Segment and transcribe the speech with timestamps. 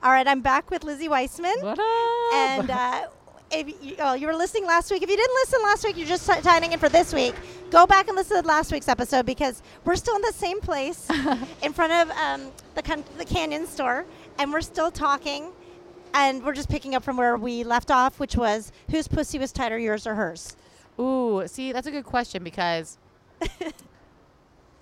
[0.00, 1.60] All right, I'm back with Lizzy Weisman.
[1.62, 2.34] What up?
[2.34, 3.06] And uh,
[3.50, 5.02] if you, oh, you were listening last week.
[5.02, 7.34] If you didn't listen last week, you're just t- signing in for this week.
[7.70, 11.08] Go back and listen to last week's episode because we're still in the same place
[11.62, 12.42] in front of um,
[12.76, 14.06] the con- the Canyon store,
[14.38, 15.50] and we're still talking,
[16.14, 19.50] and we're just picking up from where we left off, which was whose pussy was
[19.50, 20.56] tighter, yours or hers?
[21.00, 22.98] Ooh, see, that's a good question because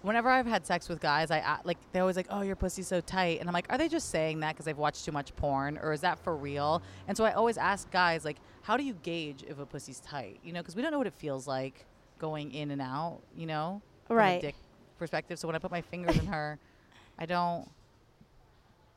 [0.07, 3.00] whenever I've had sex with guys, I like they're always like, "Oh, your pussy's so
[3.00, 5.78] tight," and I'm like, "Are they just saying that because they've watched too much porn,
[5.83, 8.95] or is that for real?" And so I always ask guys, like, "How do you
[8.95, 11.84] gauge if a pussy's tight?" You know, because we don't know what it feels like
[12.19, 13.20] going in and out.
[13.34, 14.41] You know, from a Right.
[14.41, 14.55] dick
[14.98, 15.38] perspective.
[15.38, 16.59] So when I put my fingers in her,
[17.19, 17.69] I don't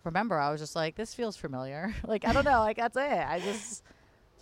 [0.03, 0.38] remember.
[0.39, 2.59] I was just like, "This feels familiar." like I don't know.
[2.59, 3.02] Like that's it.
[3.28, 3.84] I just.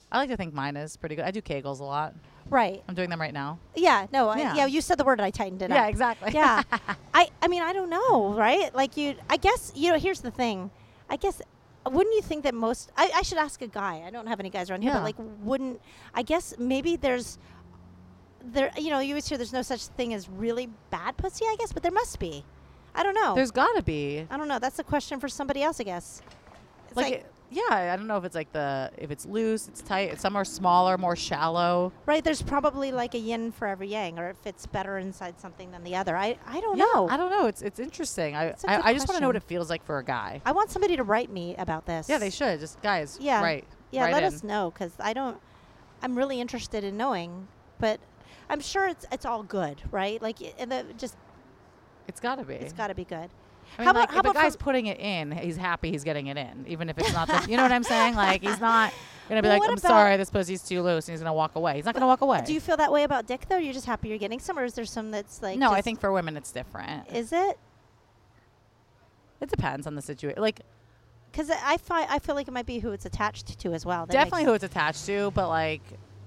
[0.09, 1.25] I like to think mine is pretty good.
[1.25, 2.13] I do Kegels a lot.
[2.49, 2.83] Right.
[2.87, 3.59] I'm doing them right now.
[3.75, 4.07] Yeah.
[4.11, 4.29] No.
[4.29, 4.55] I- Yeah.
[4.55, 4.65] yeah.
[4.65, 5.89] You said the word, and I tightened it Yeah, up.
[5.89, 6.31] exactly.
[6.33, 6.63] yeah.
[7.13, 7.29] I.
[7.41, 8.73] I mean, I don't know, right?
[8.75, 9.15] Like you.
[9.29, 9.97] I guess you know.
[9.99, 10.71] Here's the thing.
[11.09, 11.41] I guess.
[11.85, 12.91] Wouldn't you think that most?
[12.97, 14.03] I, I should ask a guy.
[14.05, 14.97] I don't have any guys around here, Yeah.
[14.97, 15.79] but like, wouldn't?
[16.13, 17.37] I guess maybe there's.
[18.43, 21.45] There, you know, you always hear there's no such thing as really bad pussy.
[21.45, 22.43] I guess, but there must be.
[22.95, 23.35] I don't know.
[23.35, 24.25] There's got to be.
[24.29, 24.57] I don't know.
[24.59, 26.21] That's a question for somebody else, I guess.
[26.87, 29.81] It's Like, like, yeah, I don't know if it's like the if it's loose, it's
[29.81, 30.19] tight.
[30.19, 31.93] Some are smaller, more shallow.
[32.05, 32.23] right?
[32.23, 35.83] There's probably like a yin for every yang, or it fits better inside something than
[35.83, 36.15] the other.
[36.17, 37.07] I, I don't yeah, know.
[37.09, 37.47] I don't know.
[37.47, 38.35] It's it's interesting.
[38.35, 40.41] I It's I, I just want to know what it feels like for a guy.
[40.45, 42.09] I want somebody to write me about this.
[42.09, 42.59] Yeah, they should.
[42.59, 43.17] Just guys.
[43.21, 43.41] Yeah.
[43.41, 43.65] Right.
[43.91, 44.33] Yeah, Write let in.
[44.33, 45.37] us know because I don't.
[46.01, 47.47] I'm really interested in knowing,
[47.79, 47.99] but
[48.49, 50.21] I'm sure it's it's all good, right?
[50.21, 51.15] Like, and the, just
[52.07, 52.55] It's got to be.
[52.55, 53.29] it's got to be good.
[53.77, 56.03] I mean, how about like, how if a guy's putting it in, he's happy he's
[56.03, 57.27] getting it in, even if it's not.
[57.27, 58.15] The, you know what I'm saying?
[58.15, 58.93] Like he's not
[59.29, 61.75] gonna be like, "I'm sorry, this pussy's too loose," and he's gonna walk away.
[61.75, 62.43] He's not gonna walk away.
[62.45, 63.57] Do you feel that way about dick though?
[63.57, 65.57] You're just happy you're getting some, or is there some that's like?
[65.59, 67.11] no, I think for women it's different.
[67.11, 67.59] Is it?
[69.41, 70.41] It depends on the situation.
[70.41, 70.61] Like
[71.31, 74.05] Because I fi- I feel like it might be who it's attached to as well.
[74.05, 75.81] That definitely who it's attached to, but like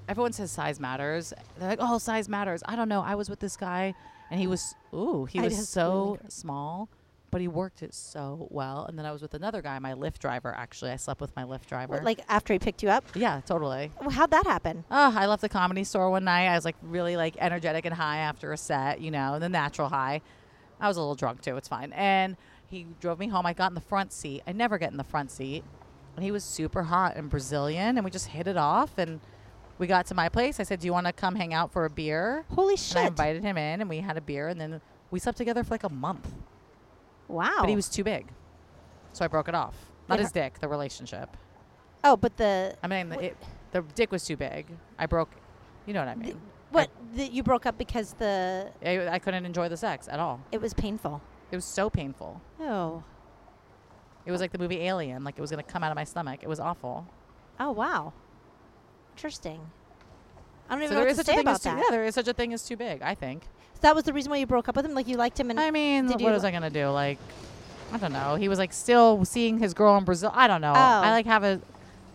[0.09, 1.33] everyone says size matters.
[1.59, 2.63] They're like, oh, size matters.
[2.67, 3.01] I don't know.
[3.03, 3.95] I was with this guy,
[4.31, 6.89] and he was ooh, he I was so really small,
[7.31, 8.85] but he worked it so well.
[8.87, 10.55] And then I was with another guy, my Lyft driver.
[10.55, 11.95] Actually, I slept with my Lyft driver.
[11.95, 13.05] What, like after he picked you up.
[13.15, 13.91] yeah, totally.
[14.01, 14.85] Well, How'd that happen?
[14.91, 16.49] Oh, I left the comedy store one night.
[16.49, 19.89] I was like really like energetic and high after a set, you know, the natural
[19.89, 20.21] high.
[20.81, 21.57] I was a little drunk too.
[21.57, 21.93] It's fine.
[21.93, 22.37] And
[22.67, 23.47] he drove me home.
[23.47, 24.43] I got in the front seat.
[24.47, 25.65] I never get in the front seat.
[26.17, 28.99] And he was super hot and Brazilian, and we just hit it off.
[28.99, 29.21] And
[29.79, 30.61] we got to my place.
[30.61, 33.07] I said, "Do you want to come hang out for a beer?" Holy And I
[33.07, 34.49] invited him in, and we had a beer.
[34.49, 34.81] And then
[35.11, 36.33] we slept together for like a month.
[37.31, 37.57] Wow.
[37.61, 38.29] But he was too big,
[39.13, 39.75] so I broke it off.
[40.09, 41.37] Not It his dick, the relationship.
[42.03, 43.37] Oh, but the I mean, Wh- it,
[43.73, 44.67] the dick was too big.
[44.99, 45.31] I broke.
[45.87, 46.41] You know what I The- mean?
[46.71, 50.41] what the, you broke up because the I, I couldn't enjoy the sex at all.
[50.53, 51.21] it was painful.
[51.51, 52.41] It was so painful.
[52.61, 53.03] Oh.
[54.27, 56.41] It was like the movie Alien, like it was gonna come out of my stomach.
[56.43, 57.07] It was awful.
[57.59, 58.13] Oh wow.
[59.17, 59.61] Interesting.
[60.71, 61.69] I don't even So know there what is to such a thing about as too,
[61.71, 61.79] that.
[61.79, 63.03] yeah, there is such a thing as too big.
[63.03, 63.43] I think.
[63.75, 64.95] So that was the reason why you broke up with him.
[64.95, 66.89] Like you liked him, and I mean, Did what you- was I gonna do?
[66.89, 67.19] Like,
[67.93, 68.37] I don't know.
[68.37, 70.31] He was like still seeing his girl in Brazil.
[70.33, 70.73] I don't know.
[70.73, 70.75] Oh.
[70.77, 71.61] I like have a.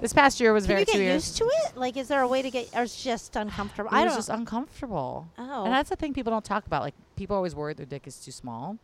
[0.01, 1.27] This past year was can very you get two years.
[1.27, 1.77] used to it?
[1.77, 2.69] Like, is there a way to get?
[2.75, 3.89] Or it's just uncomfortable?
[3.91, 4.17] It I was don't.
[4.19, 5.27] just uncomfortable.
[5.37, 5.63] oh.
[5.63, 6.81] And that's the thing people don't talk about.
[6.81, 8.77] Like people are always worried their dick is too small.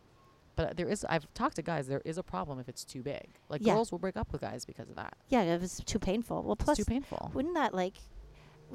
[0.56, 3.26] But there is I've talked to guys, there is a problem if it's too big.
[3.48, 3.74] Like Yeah.
[3.74, 5.14] girls will break up with guys because of that.
[5.28, 6.42] yeah, it was too painful.
[6.42, 7.30] Well, plus, it's too painful.
[7.34, 7.94] wouldn't that like?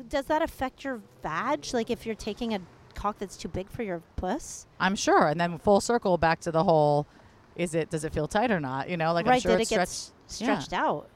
[0.10, 1.66] Does that affect your vag?
[1.74, 2.60] Like, if you're taking a
[2.96, 4.66] cock that's too big for your puss?
[4.80, 5.28] I'm sure.
[5.28, 7.08] And then full circle back to the whole
[7.56, 8.90] is it does it feel tight or not?
[8.90, 9.42] You know, like I'm right?
[9.42, 10.14] sure Did it's it get stretched.
[10.28, 11.10] stretched out?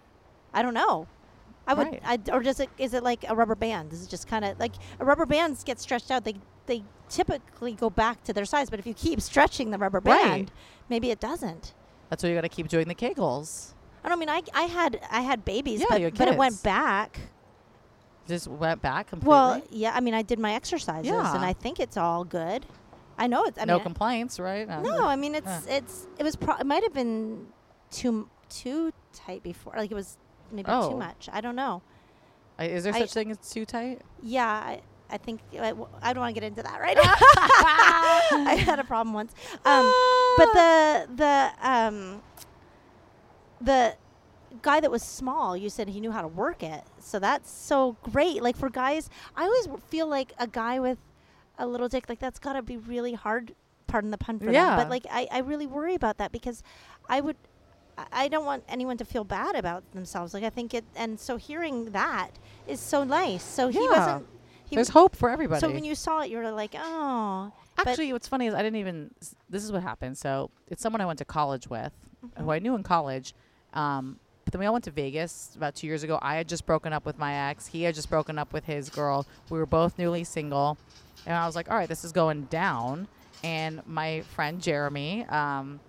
[0.54, 1.08] I don't know.
[1.68, 2.02] I would, Right.
[2.04, 2.70] I, or does it?
[2.80, 3.94] Is it like a rubber band?
[3.94, 6.24] Is it just kind of like a rubber bands get stretched out?
[6.26, 10.00] They they typically go back to their size, but if you keep stretching the rubber
[10.04, 10.24] Right.
[10.24, 10.52] band,
[10.90, 11.74] maybe it doesn't.
[12.10, 13.74] That's why you got to keep doing the kegels.
[14.04, 17.20] I don't mean I, I had I had babies, Yeah, but but it went back.
[18.32, 19.30] Just went back completely.
[19.30, 21.36] Well, yeah, I mean I did my exercises, Yeah.
[21.36, 22.66] and I think it's all good.
[23.18, 23.60] I know it's.
[23.60, 24.68] I no mean, complaints, right?
[24.70, 25.78] Uh, No, I mean it's Yeah.
[25.78, 27.48] it's it was pro- it might have been
[27.92, 29.74] too too tight before.
[29.76, 30.18] Like it was
[30.52, 30.92] maybe Oh.
[30.92, 31.30] too much.
[31.34, 31.82] I don't know.
[32.58, 34.02] I- Is there I- such thing as too tight?
[34.24, 37.14] Yeah, I, I think I, w- I don't want to get into that right now.
[38.54, 39.34] I had a problem once.
[39.66, 39.86] Um,
[40.38, 42.22] but the the um,
[43.60, 43.96] the
[44.62, 46.84] guy that was small, you said he knew how to work it.
[47.00, 48.42] So that's so great.
[48.44, 50.98] Like for guys, I always feel like a guy with
[51.58, 53.54] a little dick like that's got to be really hard.
[53.88, 54.78] Pardon the pun for them, Yeah.
[54.78, 56.64] but like I, I really worry about that because
[57.10, 57.36] I would
[58.12, 60.34] I- don't want anyone to feel bad about themselves.
[60.34, 62.30] Like I think it, and so hearing that
[62.68, 63.44] is so nice.
[63.44, 64.26] So he wasn't.
[64.66, 65.60] He There's hope for everybody.
[65.60, 67.52] so when you saw it, you were like, oh.
[67.78, 69.12] Actually, what's funny is I didn't even.
[69.22, 70.18] s- This is what happened.
[70.18, 71.92] So it's someone I went to college with,
[72.26, 72.44] Mhm.
[72.46, 73.36] who I knew in college,
[73.74, 76.18] um, but then we all went to Vegas about two years ago.
[76.22, 77.68] I had just broken up with my ex.
[77.68, 79.26] He had just broken up with his girl.
[79.50, 80.78] We were both newly single,
[81.26, 83.08] and I was like, all right, this is going down.
[83.44, 85.80] And my friend Jeremy, um,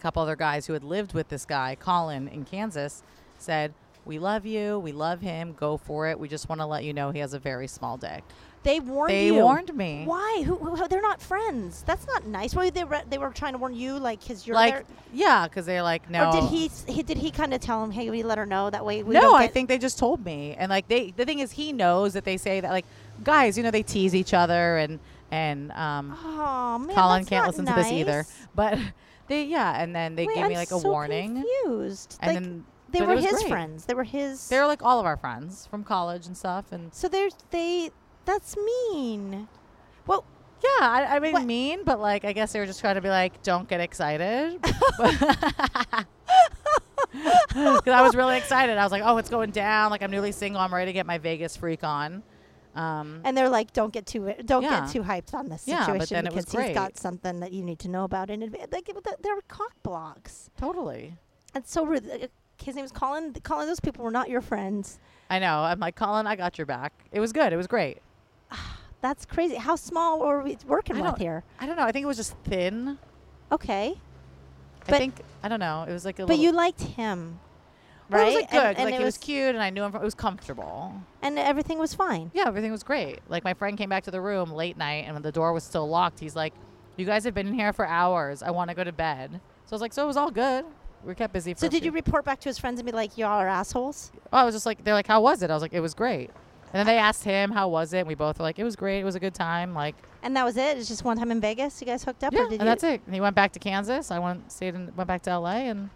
[0.00, 3.02] couple other guys who had lived with this guy, Colin, in Kansas,
[3.38, 3.72] said,
[4.04, 4.78] "We love you.
[4.78, 5.52] We love him.
[5.52, 6.18] Go for it.
[6.18, 8.24] We just want to let you know he has a very small dick."
[8.66, 9.34] They warned They you.
[9.36, 10.02] warned me.
[10.04, 10.42] Why?
[10.44, 10.88] Who, who?
[10.88, 11.84] They're not friends.
[11.86, 12.52] That's not nice.
[12.52, 14.84] Why they re- they were trying to warn you, like, because you're like, there.
[15.14, 16.30] yeah, because they're like, no.
[16.30, 17.04] Or did he, he?
[17.04, 19.04] Did he kind of tell him, "Hey, we let her know that way"?
[19.04, 21.72] We no, I think they just told me, and like they, the thing is, he
[21.72, 22.86] knows that they say that like
[23.22, 24.98] guys, you know, they tease each other, and
[25.30, 28.26] and um, Oh man, Colin can't listen to this either,
[28.56, 28.78] but
[29.28, 32.18] they, yeah, and then they Wait, gave I'm me like a so warning, Confused.
[32.20, 33.48] and like, then they were his great.
[33.48, 33.84] friends.
[33.84, 34.48] They were his.
[34.48, 37.90] They're like all of our friends from college and stuff, and so there's they.
[38.26, 39.48] That's mean.
[40.06, 40.24] Well,
[40.62, 43.00] yeah, I, I mean What- mean, but like I guess they were just trying to
[43.00, 44.58] be like, don't get excited.
[47.48, 48.76] Because I was really excited.
[48.76, 49.90] I was like, oh, it's going down.
[49.90, 50.60] Like I'm newly single.
[50.60, 52.22] I'm ready to get my Vegas freak on.
[52.74, 54.80] Um, and they're like, don't get too don't Yeah.
[54.80, 57.40] get too hyped on this Yeah, but situation then it was because he's got something
[57.40, 58.68] that you need to know about in advance.
[58.70, 58.90] Like
[59.22, 60.50] they're cock blocks.
[60.58, 61.16] totally.
[61.54, 62.06] That's so rude.
[62.10, 62.26] Uh,
[62.62, 63.32] His name's Colin.
[63.42, 64.98] Colin, those people were not your friends.
[65.30, 65.60] I know.
[65.60, 66.92] I'm like, Colin, I got your back.
[67.12, 67.52] It was good.
[67.52, 67.98] It was great.
[69.06, 69.54] That's crazy.
[69.54, 71.44] How small were we working I with here?
[71.60, 71.84] I don't know.
[71.84, 72.98] I think it was just thin.
[73.52, 75.84] Okay, I But- think I don't know.
[75.88, 76.36] It was like a little.
[76.36, 77.38] but you liked him,
[78.10, 78.32] Well, right?
[78.32, 78.58] It was like good.
[78.66, 79.92] And, and like it he was, cute, and I knew him.
[79.92, 80.92] From, it was comfortable.
[81.22, 82.32] and everything was fine.
[82.34, 83.20] Yeah, everything was great.
[83.28, 85.62] Like my friend came back to the room late night, and when the door was
[85.62, 86.52] still locked, he's like,
[86.96, 88.42] "You guys have been in here for hours.
[88.42, 89.30] I want to go to bed."
[89.66, 90.64] So I was like, "So it was all good.
[91.04, 92.90] We kept busy." For So did few- you report back to his friends and be
[92.92, 94.10] like, "Y'all are assholes"?
[94.32, 95.94] Oh, I was just like, they're like, "How was it?" I was like, "It was
[95.94, 96.30] great."
[96.72, 98.76] And then they asked him, "How was it?" And we both were like, "It was
[98.76, 99.00] great.
[99.00, 100.76] It was a good time." Like, And that was it.
[100.76, 101.80] It's just one time in Vegas.
[101.80, 102.64] You guys hooked up, yeah, or and did you?
[102.66, 103.00] that's it.
[103.06, 104.10] And he went back to Kansas.
[104.10, 105.68] I went, stayed, and went back to L.A.
[105.68, 105.90] and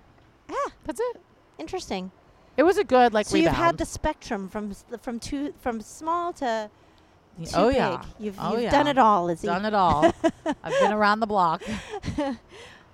[0.51, 1.21] Ah, that's it.
[1.59, 2.11] interesting.
[2.57, 3.57] It was a good like so rebound.
[3.57, 6.69] you've had the spectrum from from two from small to
[7.39, 7.77] too oh big.
[7.77, 8.71] yeah, You've, Oh, you've yeah.
[8.71, 9.47] done it all, Izzy.
[9.47, 10.05] done it all.
[10.63, 11.63] I've been around the block.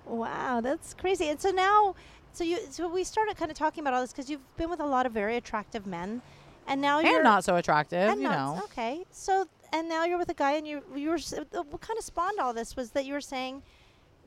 [0.07, 1.29] Wow, that's crazy.
[1.31, 1.95] And so now,
[2.33, 4.79] so you, so we started kind of talking about all this because you've been with
[4.81, 6.23] a lot of very attractive men,
[6.67, 8.63] and now you're and not so attractive, and you not- know.
[8.65, 11.99] Okay, so and now you're with a guy, and you you were uh, what kind
[11.99, 13.63] of spawned all this was that you were saying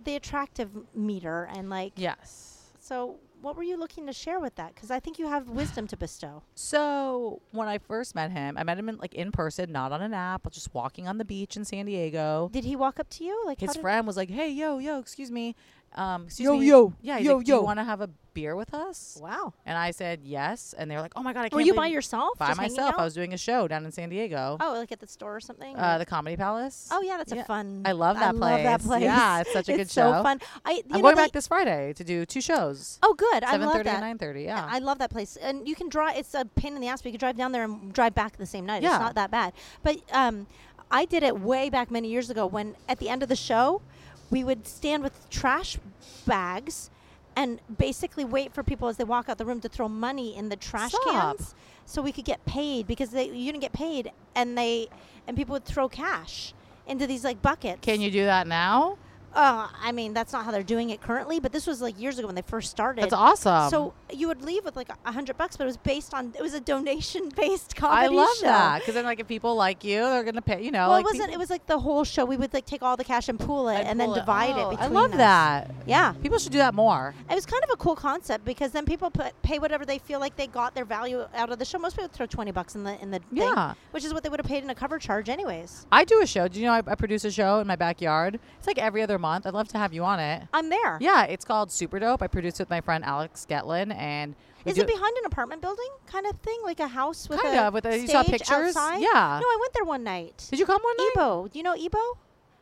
[0.03, 2.71] the attractive meter, and like Yes.
[2.80, 3.18] so.
[3.41, 4.75] What were you looking to share with that?
[4.75, 6.44] Because I think you have wisdom to bestow.
[6.56, 10.01] So when I first met him, I met him in like in person, not on
[10.01, 12.50] an app, just walking on the beach in San Diego.
[12.51, 13.42] Did he walk up to you?
[13.45, 15.56] Like His friend was like, "Hey, yo, yo, excuse me,
[15.95, 18.09] um, excuse Yo, me, yo, yeah, yo, like, do you yo." want to have a
[18.33, 19.53] beer with us?" Wow.
[19.65, 21.74] And I said yes, and they were like, "Oh my god, I can't." Were you
[21.74, 22.38] by yourself?
[22.38, 22.95] by just myself?
[22.97, 25.39] I was doing a show down in San Diego, Oh, like at the store or
[25.39, 25.75] something?
[25.75, 26.89] uh, the Comedy Palace.
[26.91, 27.41] oh yeah, that's yeah.
[27.41, 27.81] a fun.
[27.86, 28.88] I love that love that place.
[28.88, 29.03] place.
[29.03, 30.24] Yeah, it's such a good It's so show.
[30.24, 30.39] fun.
[30.63, 33.44] I you I'm know, going they- back this Friday to do two shows, Oh, good.
[33.44, 33.95] I seven love thirty that.
[33.95, 34.44] and nine thirty.
[34.44, 36.18] Yeah, I love that place, and you can drive.
[36.18, 38.38] It's a pain in the ass, but you can drive down there and drive back
[38.38, 38.83] the same night.
[38.83, 38.95] Yeah.
[38.95, 39.53] It's not that bad.
[39.83, 40.45] But um,
[40.92, 43.81] I did it way back many years ago when at the end of the show,
[44.30, 45.78] we would stand with trash
[46.26, 46.90] bags
[47.36, 50.50] and basically wait for people as they walk out the room to throw money in
[50.50, 51.38] the trash Stop.
[51.38, 51.56] cans
[51.86, 54.90] so we could get paid because they you didn't get paid and they
[55.28, 56.54] and people would throw cash
[56.88, 57.80] into these like buckets.
[57.81, 58.98] Can you do that now?
[59.34, 62.18] Uh, I mean, that's not how they're doing it currently, but this was like years
[62.18, 63.04] ago when they first started.
[63.04, 63.70] That's awesome.
[63.70, 66.42] So you would leave with like a- hundred bucks, but it was based on it
[66.42, 68.45] was a donation based I love show.
[68.45, 70.64] that because then, like, if people like you, they're gonna pay.
[70.64, 71.21] You know, Well, like it wasn't.
[71.30, 72.26] people- It was like the whole show.
[72.26, 74.56] We would like take all the cash and pool it, I'd and then pull divide
[74.56, 74.90] Oh, it between.
[74.92, 75.18] I love us.
[75.18, 75.71] that.
[75.86, 77.14] Yeah, People should do that more.
[77.30, 80.19] it was kind of a cool concept because then people put, pay whatever they feel
[80.19, 81.78] like they got their value out of the show.
[81.78, 83.54] Most people throw twenty bucks in the in the thing,
[83.92, 85.86] which is what they would have paid in a cover charge anyways.
[85.92, 86.48] I do a show.
[86.48, 88.40] Do you know I, I produce a show in my backyard?
[88.57, 89.45] It's like every other month.
[89.45, 90.44] I'd love to have you on it.
[90.54, 90.97] I'm there.
[91.02, 92.21] Yeah, it's called Super Dope.
[92.21, 94.35] I produce it with my friend Alex Getlin, and
[94.66, 97.68] Is it behind an apartment building kind of thing, like a house with Kind a
[97.68, 98.76] of, with a- you saw pictures?
[98.76, 98.97] outside?
[99.02, 99.40] Yeah.
[99.42, 100.47] No, I went there one night.
[100.49, 101.11] Did you come one night?
[101.16, 101.97] Ebo, do you know Ebo?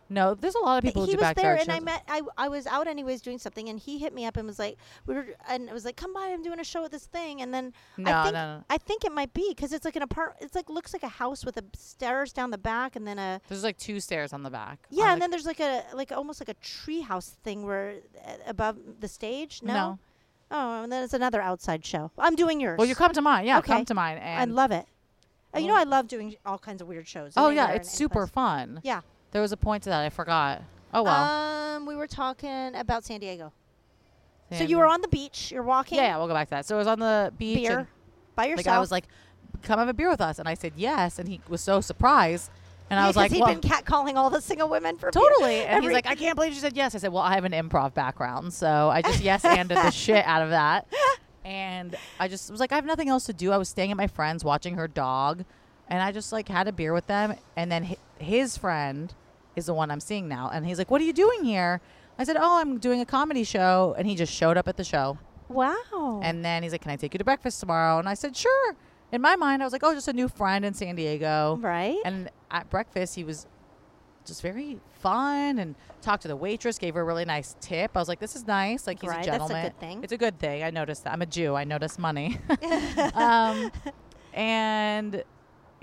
[0.09, 2.47] No, there's a lot of people he do was there and I met I, I
[2.47, 5.25] was out anyways doing something and he hit me up and was like we were
[5.49, 7.73] and it was like come by I'm doing a show at this thing and then
[7.97, 8.63] No, I think no, no.
[8.69, 11.09] I think it might be because it's like an apart it's like looks like a
[11.09, 14.43] house with a stairs down the back and then a There's like two stairs on
[14.43, 14.79] the back.
[14.89, 17.95] yeah and the- then there's like a like almost like a tree house thing where
[18.25, 19.73] uh, above the stage no?
[19.73, 19.99] No.
[20.51, 23.45] oh and then it's another outside show I'm doing yours Well, you come to mine.
[23.45, 23.73] Yeah, Okay.
[23.73, 24.17] come to mine.
[24.19, 24.85] And I love it
[25.53, 28.19] Uh, you know I love doing all kinds of weird shows oh yeah, it's super
[28.21, 28.33] anyplace.
[28.33, 28.79] fun.
[28.83, 29.01] yeah
[29.37, 30.63] There was a point to that I forgot.
[30.91, 31.77] Oh well.
[31.77, 33.53] um we were talking about San Diego
[34.51, 36.65] so you were on the beach you're walking Yeah, yeah, we'll go back to that.
[36.65, 37.67] So I was on the beach.
[37.67, 37.87] beer
[38.35, 38.65] by the yourself.
[38.65, 39.03] guy was like,
[39.61, 42.49] "Come have a beer with us," and I said yes, and he was so surprised,
[42.89, 45.11] and I was like, he'd well, been catcalling all the single women for.
[45.11, 45.61] Totally.
[45.65, 46.95] And he's like, I can't believe you said yes.
[46.95, 50.25] I said, Well, I have an improv background, so I just yes anded the shit
[50.25, 50.87] out of that.
[51.45, 53.51] and I just was like, I have nothing else to do.
[53.51, 55.43] I was staying at my friend's, watching her dog,
[55.89, 57.35] and I just like had a beer with them.
[57.55, 59.13] And then his friend
[59.57, 61.81] is the one I'm seeing now, and he's like, "What are you doing here?"
[62.19, 64.83] I said, "Oh, I'm doing a comedy show," and he just showed up at the
[64.83, 65.17] show.
[65.49, 66.21] Wow.
[66.23, 68.75] And then he's like, "Can I take you to breakfast tomorrow?" And I said, "Sure."
[69.11, 71.97] In my mind, I was like, "Oh, just a new friend in San Diego." right.
[72.05, 73.47] And at breakfast, he was
[74.25, 77.91] just very fun and talked to the waitress, gave her a really nice tip.
[77.95, 78.85] I was like, "This is nice.
[78.85, 79.63] Like he's Right, a that's a gentleman.
[79.63, 80.03] good thing.
[80.03, 80.63] It's a good thing.
[80.63, 81.13] I noticed that.
[81.13, 81.55] I'm a Jew.
[81.55, 82.37] I notice money.
[83.13, 83.71] um,
[84.33, 85.23] and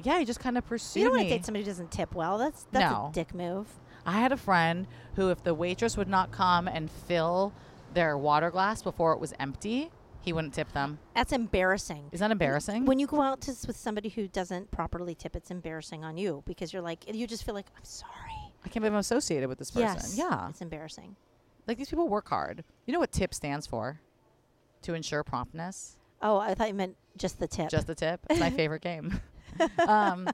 [0.02, 1.30] yeah, he just kind of pursued you don't want me.
[1.30, 2.38] to date somebody who doesn't tip well.
[2.38, 3.08] That's that's No.
[3.10, 3.68] a dick move.
[4.06, 4.86] I had a friend
[5.16, 7.52] who, if the waitress would not come and fill
[7.94, 10.98] their water glass before it was empty, he wouldn't tip them.
[11.14, 12.08] That's embarrassing.
[12.12, 12.84] Is that embarrassing?
[12.86, 16.16] When you go out to, s- with somebody who doesn't properly tip, it's embarrassing on
[16.18, 18.12] you because you're like you just feel like I'm sorry.
[18.64, 19.86] I can't believe I'm associated with this person.
[19.96, 20.16] Yes.
[20.18, 20.48] Yeah.
[20.50, 21.16] It's embarrassing.
[21.66, 22.62] Like these people work hard.
[22.86, 24.00] You know what TIP stands for?
[24.82, 25.96] To ensure promptness.
[26.20, 27.70] Oh, I thought you meant just the tip.
[27.70, 28.20] Just the tip.
[28.28, 29.18] It's my favorite game.
[29.88, 30.28] um,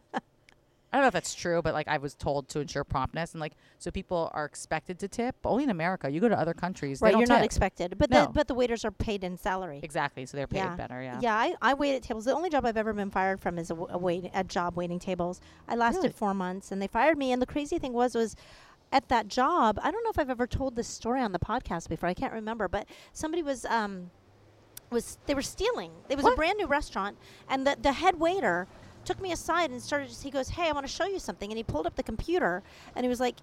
[0.93, 3.41] I don't know if that's true, but like I was told to ensure promptness, and
[3.41, 5.37] like so people are expected to tip.
[5.41, 6.11] But only in America.
[6.11, 8.27] You go to other countries, right, they don't you're not expected, but No.
[8.27, 9.79] the but the waiters are paid in salary.
[9.85, 10.27] exactly.
[10.27, 10.75] So they're paid Yeah.
[10.75, 11.01] better.
[11.01, 11.21] Yeah.
[11.23, 12.25] Yeah, I, I wait at tables.
[12.25, 14.99] The only job I've ever been fired from is a, a wait a job waiting
[14.99, 15.41] tables.
[15.69, 16.13] I lasted Really?
[16.13, 17.31] four months, and they fired me.
[17.31, 18.35] And the crazy thing was, was
[18.91, 19.79] at that job.
[19.85, 22.09] I don't know if I've ever told this story on the podcast before.
[22.09, 24.11] I can't remember, but somebody was um
[24.91, 25.93] was they were stealing.
[26.09, 27.17] It was a brand new restaurant,
[27.49, 28.67] and the the head waiter
[29.11, 30.09] took me aside and started.
[30.23, 32.63] He goes, "Hey, I want to show you something," and he pulled up the computer,
[32.95, 33.37] and he was like.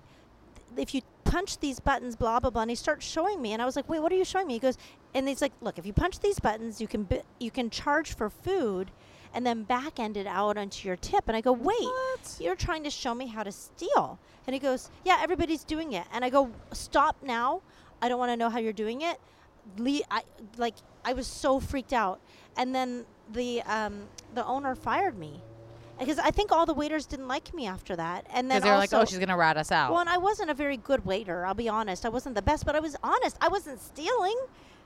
[0.76, 3.66] If you punch these buttons, blah blah blah, and he starts showing me, and I
[3.66, 4.78] was like, "Wait, what are you showing me?" He goes,
[5.16, 8.14] and he's like, "Look, if you punch these buttons, you can bi- you can charge
[8.14, 8.92] for food,
[9.34, 12.38] and then back end it out onto your tip." And I go, "Wait, What?
[12.40, 16.06] you're trying to show me how to steal?" And he goes, "Yeah, everybody's doing it."
[16.12, 17.62] And I go, "Stop now!
[18.02, 19.20] I don't want to know how you're doing it."
[19.78, 20.24] Le- I
[20.58, 22.20] like I was so freaked out,
[22.58, 25.42] and then the um, the owner fired me
[26.00, 28.26] because I think all the waiters didn't like me after that.
[28.34, 29.92] And then they're like, oh, she's gonna rat us out.
[29.92, 31.46] well, and I wasn't a very good waiter.
[31.46, 32.06] I'll be honest.
[32.06, 33.38] I wasn't the best, but I was honest.
[33.42, 34.38] I wasn't stealing.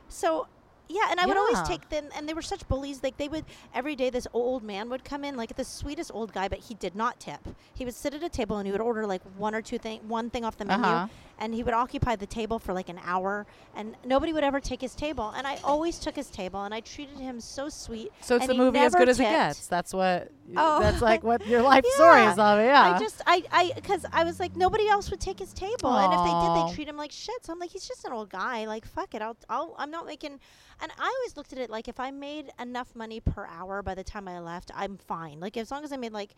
[0.09, 0.47] So,
[0.91, 1.63] yeah, and I would always Yeah.
[1.63, 3.01] take them, and they were such bullies.
[3.03, 4.09] Like they would every day.
[4.09, 7.19] This old man would come in, like the sweetest old guy, but he did not
[7.19, 7.39] tip.
[7.73, 10.01] He would sit at a table and he would order like one or two thing,
[10.07, 11.07] one thing off the menu, Uh-huh.
[11.39, 13.45] and he would occupy the table for like an hour,
[13.75, 15.29] and nobody would ever take his table.
[15.35, 18.11] And I always took his table, and I treated him so sweet.
[18.21, 19.33] so it's and the he movie as never good as it tipped.
[19.35, 19.67] gets.
[19.67, 20.29] That's what.
[20.57, 20.79] Oh.
[20.81, 22.59] That's like what your life story is of.
[22.59, 22.95] Yeah.
[22.95, 26.11] I just I I because I was like nobody else would take his table, and
[26.13, 26.67] if they did, Aw.
[26.67, 27.45] they treat him like shit.
[27.45, 28.65] So I'm like, he's just an old guy.
[28.65, 30.39] Like fuck it, I'll I'll I'm not making.
[30.81, 33.93] And I always looked at it like if I made enough money per hour by
[33.93, 35.39] the time I left, I'm fine.
[35.39, 36.33] Like as long as I made like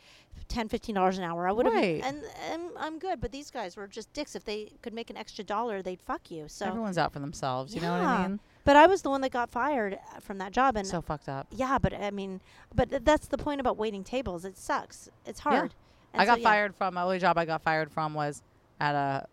[0.50, 2.02] 10 15 dollars an hour, I would have, Right.
[2.04, 2.22] and,
[2.52, 3.22] and I'm good.
[3.22, 4.36] But these guys were just dicks.
[4.36, 6.46] If they could make an extra dollar, they'd fuck you.
[6.50, 6.66] So.
[6.66, 7.74] Everyone's out for themselves.
[7.74, 8.28] You know what I Yeah.
[8.28, 8.40] mean?
[8.66, 11.28] but I was the one that got fired uh, from that job, and So fucked
[11.30, 11.48] up.
[11.52, 12.40] yeah, but I mean,
[12.76, 14.46] but th- that's the point about waiting tables.
[14.46, 15.10] It sucks.
[15.26, 15.74] It's hard.
[16.14, 16.50] And I so, got yeah.
[16.50, 18.42] fired from my only job I got fired from was
[18.80, 19.26] at a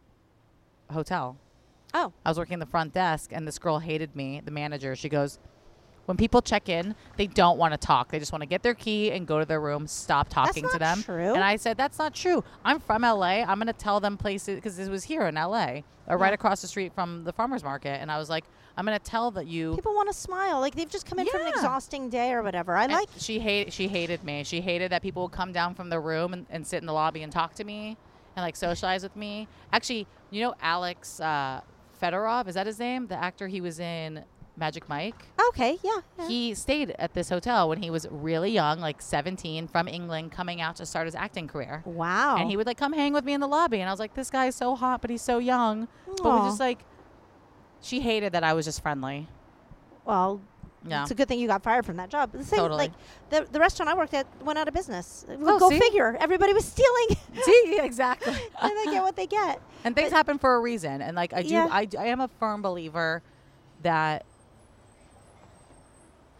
[0.92, 1.36] hotel.
[1.94, 2.12] Oh.
[2.24, 4.94] I was working the front desk and this girl hated me, the manager.
[4.96, 5.38] She goes,
[6.06, 8.10] When people check in, they don't want to talk.
[8.10, 10.70] They just want to get their key and go to their room, stop talking to
[10.78, 11.02] not them.
[11.02, 11.34] true.
[11.34, 12.44] And I said, That's not true.
[12.64, 13.42] I'm from LA.
[13.42, 16.34] I'm going to tell them places because this was here in LA, or right Yeah.
[16.34, 18.00] across the street from the farmer's market.
[18.00, 18.44] And I was like,
[18.76, 19.74] I'm going to tell that you.
[19.74, 22.76] People want to smile, like they've just come in from an exhausting day or whatever.
[22.76, 23.08] I And like.
[23.18, 24.42] she hate she hated me.
[24.44, 26.92] She hated that people would come down from their room and, and sit in the
[26.92, 27.96] lobby and talk to me
[28.36, 29.48] and like socialize with me.
[29.72, 31.60] Actually, you know Alex uh,
[32.00, 33.06] Pettyfer is that his name?
[33.06, 34.24] The actor he was in
[34.56, 35.14] Magic Mike.
[35.48, 36.00] Okay, yeah.
[36.18, 36.28] yeah.
[36.28, 40.60] He stayed at this hotel when he was really young, like 17, from England, coming
[40.60, 41.82] out to start his acting career.
[41.84, 42.36] wow.
[42.36, 44.14] And he would like come hang with me in the lobby, and I was like,
[44.14, 45.88] "This guy is so hot, but he's so young."
[46.22, 46.84] But we just like,
[47.80, 49.28] she hated that I was just friendly.
[50.04, 50.40] well,
[50.86, 51.02] Yeah.
[51.02, 52.32] it's a good thing you got fired from that job.
[52.32, 52.78] The same, Totally.
[52.78, 52.92] like
[53.28, 55.26] the the restaurant I worked at went out of business.
[55.28, 55.78] Oh, Go see?
[55.78, 56.16] figure.
[56.18, 58.32] Everybody was stealing, See, exactly.
[58.62, 59.60] and they get what they get.
[59.84, 61.02] And things But- happen for a reason.
[61.02, 61.68] And like I do, Yeah.
[61.70, 63.22] I, I am a firm believer
[63.82, 64.24] that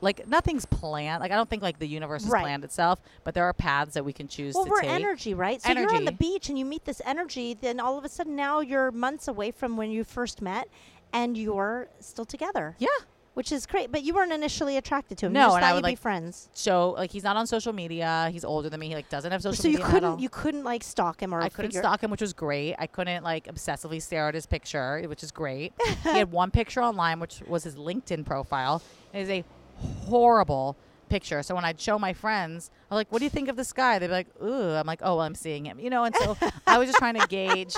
[0.01, 1.21] like nothing's planned.
[1.21, 2.41] Like I don't think like the universe has Right.
[2.43, 4.91] planned itself, but there are paths that we can choose Well, to we're take.
[4.91, 5.61] energy, right?
[5.61, 8.35] So you're on the beach and you meet this energy, then all of a sudden
[8.37, 10.69] now you're months away from when you first met,
[11.13, 12.77] and you're still together.
[12.79, 12.89] Yeah.
[13.35, 15.33] Which is great, but you weren't initially attracted to him.
[15.33, 16.49] No, you just and thought I would, you'd be like, friends.
[16.53, 18.29] So like he's not on social media.
[18.33, 18.89] He's older than me.
[18.89, 20.01] He like doesn't have social So you media at all.
[20.01, 22.75] couldn't you couldn't like stalk him or I couldn't figure- stalk him, which was great.
[22.79, 25.73] I couldn't like obsessively stare at his picture, which is great.
[26.03, 28.83] he had one picture online, which was his LinkedIn profile.
[29.15, 29.45] It is a
[30.09, 30.77] horrible
[31.09, 31.43] picture.
[31.43, 33.99] So when I'd show my friends, I'm like, "What do you think of this guy?"
[34.01, 36.05] They'd be like, "Ooh," I'm like, "Oh, well, I'm seeing him," you know.
[36.05, 37.75] And so I was just trying to gauge.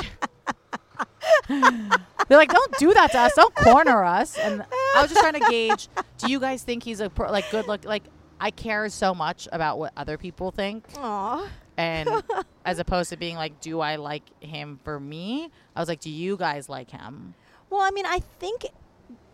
[1.48, 3.34] They're like, "Don't do that to us.
[3.34, 4.62] Don't corner us." And
[4.96, 5.88] I was just trying to gauge
[6.22, 7.84] do you guys think he's a pro, like good look?
[7.84, 8.04] Like
[8.40, 11.48] I care so much about what other people think, Aw.
[11.76, 12.22] and
[12.64, 15.50] as opposed to being like, do I like him for me?
[15.74, 17.34] I was like, do you guys like him?
[17.70, 18.66] Well, I mean, I think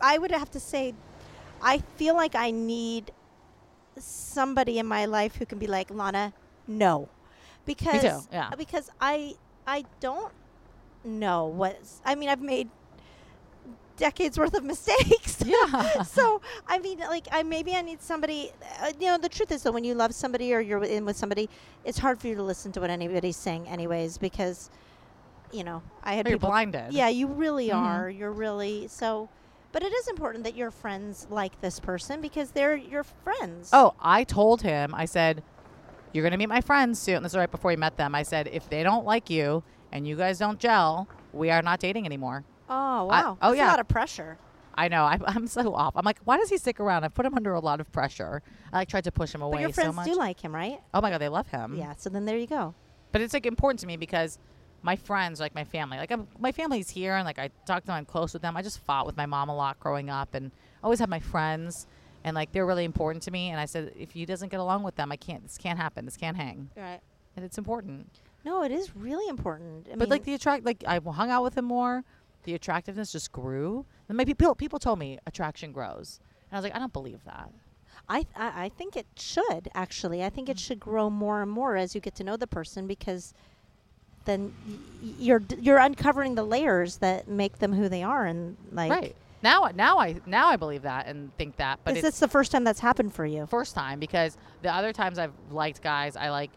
[0.01, 0.93] I would have to say,
[1.61, 3.11] I feel like I need
[3.97, 6.33] somebody in my life who can be like Lana,
[6.67, 7.09] no,
[7.65, 8.49] because yeah.
[8.57, 9.35] because I
[9.67, 10.31] I don't
[11.03, 12.01] know what's.
[12.05, 12.69] I mean, I've made
[13.97, 15.43] decades worth of mistakes.
[15.45, 16.03] Yeah.
[16.03, 18.51] so I mean, like, I maybe I need somebody.
[18.81, 21.17] Uh, you know, the truth is that when you love somebody or you're in with
[21.17, 21.49] somebody,
[21.83, 24.69] it's hard for you to listen to what anybody's saying, anyways, because
[25.51, 26.49] you know I had You're people.
[26.49, 26.93] blinded.
[26.93, 27.75] Yeah, you really Mhm.
[27.75, 28.09] are.
[28.09, 29.29] You're really so.
[29.71, 33.69] But it is important that your friends like this person because they're your friends.
[33.71, 34.95] Oh, I told him.
[34.95, 35.43] I said,
[36.11, 38.15] "You're gonna meet my friends soon." This is right before he met them.
[38.15, 41.79] I said, "If they don't like you and you guys don't gel, we are not
[41.79, 42.73] dating anymore." Oh
[43.09, 43.37] I- wow.
[43.41, 43.67] oh, That's yeah.
[43.67, 44.37] a lot of pressure.
[44.75, 45.03] I know.
[45.03, 45.93] I, I'm so off.
[45.97, 47.03] I'm like, why does he stick around?
[47.03, 48.41] I've put him under a lot of pressure.
[48.71, 50.05] I like tried to push him away But your so friends much.
[50.07, 50.79] do like him, right?
[50.93, 51.75] oh my god, they love him.
[51.75, 51.95] yeah.
[51.97, 52.73] So then there you go.
[53.11, 54.37] But it's like important to me because
[54.81, 57.87] my friends, like my family, like I'm, my family's here, and like I talk to
[57.87, 58.55] them, I'm close with them.
[58.55, 60.51] I just fought with my mom a lot growing up, and
[60.83, 61.85] always had my friends,
[62.23, 63.49] and like they're really important to me.
[63.49, 65.41] And I said, if he doesn't get along with them, I can't.
[65.43, 66.05] This can't happen.
[66.05, 66.69] This can't hang.
[66.77, 67.01] Right.
[67.35, 68.07] And it's important.
[68.45, 69.87] No, it is really important.
[69.87, 72.03] I but mean, like the attract, like I hung out with him more.
[72.43, 73.85] The attractiveness just grew.
[74.07, 76.19] And maybe people people told me attraction grows,
[76.49, 77.51] and I was like, I don't believe that.
[78.07, 80.23] I, I I think it should actually.
[80.23, 80.61] I think it mm.
[80.61, 83.33] should grow more and more as you get to know the person because
[84.25, 88.25] then y- y- you're d- you're uncovering the layers that make them who they are
[88.25, 91.79] and like right now, now I now I believe that and think that.
[91.83, 93.45] But is it's this the first time that's happened for you?
[93.45, 96.51] first time because the other times I've liked guys, I like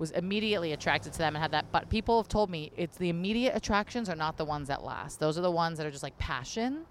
[0.00, 1.66] was immediately attracted to them and had that.
[1.70, 5.20] But people have told me it's the immediate attractions are not the ones that last.
[5.20, 6.86] Those are the ones that are just like passion,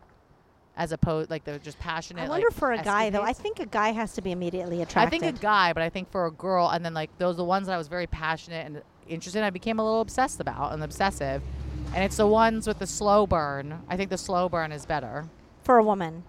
[0.77, 2.21] as opposed like they're just passionate.
[2.21, 3.23] I wonder like, for a guy though.
[3.23, 5.07] I think a guy has to be immediately attracted.
[5.07, 7.37] I think a guy, but I think for a girl, and then like those are
[7.37, 9.39] the ones that I was very passionate and interested.
[9.39, 11.41] in, I became a little obsessed about and obsessive,
[11.95, 13.81] and it's the ones with the slow burn.
[13.89, 15.27] I think the slow burn is better.
[15.63, 16.23] for a woman.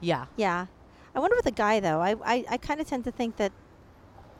[0.00, 0.66] Yeah, Yeah.
[1.16, 2.00] I wonder with a guy though.
[2.00, 3.52] I I, I kind of tend to think that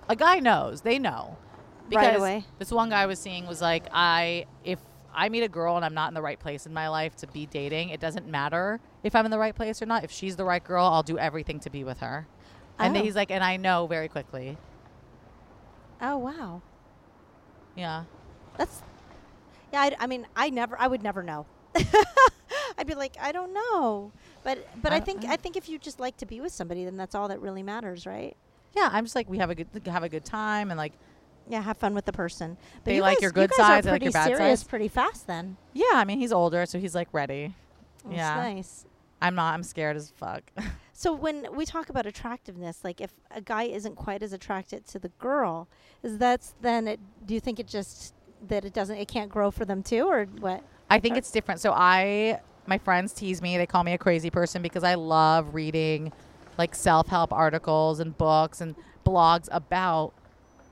[0.09, 0.81] a guy knows.
[0.81, 1.38] They know.
[1.85, 2.44] Right Because away.
[2.59, 4.79] This one guy I was seeing was like, I if
[5.14, 7.27] I meet a girl and I'm not in the right place in my life to
[7.27, 10.03] be dating, it doesn't matter if I'm in the right place or not.
[10.03, 12.27] If she's the right girl, I'll do everything to be with her.
[12.79, 13.03] And Oh.
[13.03, 14.57] he's like, and I know very quickly.
[16.01, 16.62] oh wow.
[17.77, 18.05] Yeah.
[18.57, 18.83] That's
[19.73, 19.83] yeah.
[19.83, 20.79] I, I mean, I never.
[20.79, 21.47] I would never know.
[22.79, 24.12] I'd be like, I don't know.
[24.42, 26.53] But but I I, think I- I think if you just like to be with
[26.53, 28.37] somebody, then that's all that really matters, right?
[28.77, 30.92] Yeah, I'm just like we have a good have a good time and like
[31.48, 32.57] Yeah, have fun with the person.
[32.76, 34.64] But They you like guys, your you guys sides, are like pretty bad serious sides.
[34.64, 35.57] pretty fast then.
[35.72, 37.54] yeah, I mean he's older, so he's like ready.
[38.04, 38.35] That's Yeah.
[38.37, 38.87] nice.
[39.22, 39.54] I'm not.
[39.54, 40.42] I'm scared as fuck.
[40.96, 45.00] So when we talk about attractiveness, like if a guy isn't quite as attracted to
[45.00, 45.66] the girl,
[46.04, 48.14] is that's then it, do you think it just
[48.46, 50.62] that it doesn't it can't grow for them too or what?
[50.88, 51.61] I think it's different.
[51.61, 53.59] So I, my friends tease me.
[53.59, 56.12] They call me a crazy person because I love reading,
[56.59, 60.14] like self-help articles and books and blogs about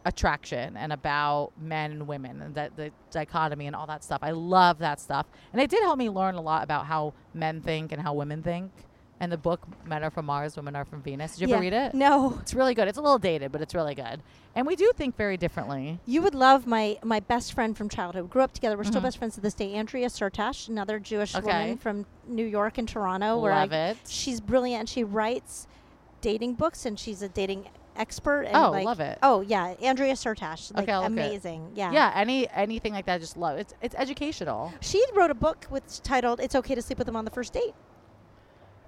[0.04, 4.20] attraction and about men and women and that the dichotomy and all that stuff.
[4.22, 7.60] I love that stuff, and it did help me learn a lot about how men
[7.60, 8.70] think and how women think.
[9.20, 11.54] And the book "Men Are from Mars, Women Are from Venus." Did you Yeah.
[11.54, 11.94] ever read it?
[11.94, 12.38] No.
[12.40, 12.88] It's really good.
[12.88, 14.20] It's a little dated, but it's really good.
[14.56, 16.00] And we do think very differently.
[16.06, 18.24] You would love my my best friend from childhood.
[18.24, 18.76] We grew up together.
[18.76, 19.04] We're still Mhm.
[19.04, 19.74] best friends to this day.
[19.74, 21.46] Andrea Syrtash, another Jewish Okay.
[21.46, 23.38] woman from New York and Toronto.
[23.38, 23.98] Where Love I, it.
[24.08, 24.80] She's brilliant.
[24.80, 25.68] and She writes
[26.20, 28.42] dating books, and she's a dating expert.
[28.42, 29.18] And Oh, like, love it.
[29.22, 30.74] Oh yeah, Andrea Syrtash.
[30.74, 31.06] Like, Okay, it.
[31.06, 31.72] amazing.
[31.74, 31.92] Yeah.
[31.92, 34.72] Yeah, any anything like that, just love it's it's educational.
[34.80, 37.52] She wrote a book with titled "It's Okay to Sleep with Them on the First
[37.52, 37.74] Date"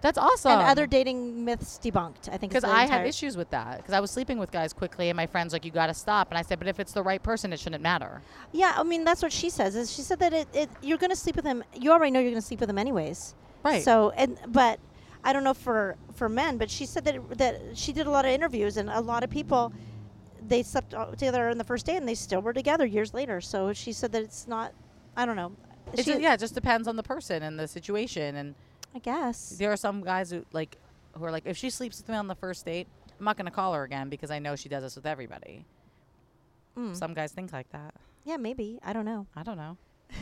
[0.01, 0.53] That's awesome.
[0.53, 2.29] and other dating myths debunked.
[2.31, 5.09] I think because I had issues with that because I was sleeping with guys quickly,
[5.09, 7.03] and my friends like, "You got to stop." And I said, "But if it's the
[7.03, 8.21] right person, it shouldn't matter."
[8.53, 9.75] Yeah, I mean that's what she says.
[9.75, 11.65] Is she said that it, it you're going to sleep with him.
[11.75, 13.35] You already know you're going to sleep with him anyways.
[13.63, 13.83] Right.
[13.83, 14.79] So and but
[15.25, 18.25] I don't know for for men, but she said that that she did a lot
[18.25, 19.73] of interviews and a lot of people
[20.47, 23.41] they slept together on the first day and they still were together years later.
[23.41, 24.73] So she said that it's not.
[25.17, 25.53] I don't know.
[25.93, 28.37] It's She- just, yeah, it just depends on the person and the situation.
[28.37, 28.55] And
[28.95, 29.51] I guess.
[29.59, 30.77] there are some guys who like
[31.17, 32.87] who are like, if she sleeps with me on the first date,
[33.19, 35.65] I'm not going to call her again because I know she does this with everybody.
[36.77, 36.95] Mm.
[36.97, 37.95] Some guys think like that.
[38.25, 38.79] yeah, maybe.
[38.85, 39.27] I don't know.
[39.37, 39.77] I don't know.